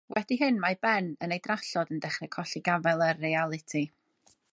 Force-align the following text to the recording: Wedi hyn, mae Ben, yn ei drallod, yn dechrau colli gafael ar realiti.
Wedi 0.17 0.35
hyn, 0.41 0.55
mae 0.61 0.77
Ben, 0.85 1.09
yn 1.27 1.35
ei 1.35 1.41
drallod, 1.47 1.91
yn 1.95 2.01
dechrau 2.05 2.31
colli 2.37 2.63
gafael 2.71 3.05
ar 3.09 3.21
realiti. 3.27 3.83